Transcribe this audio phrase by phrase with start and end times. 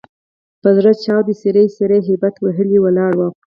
[0.61, 3.29] په زړه چاود، څیري څیري هبیت وهلي ولاړ وو.